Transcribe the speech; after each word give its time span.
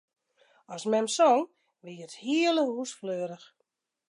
As 0.75 0.83
mem 0.91 1.07
song, 1.17 1.41
wie 1.85 1.99
it 2.05 2.13
hiele 2.23 2.63
hús 2.69 2.91
fleurich. 2.99 3.47